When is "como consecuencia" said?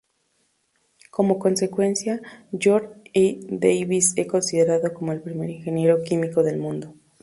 1.11-2.21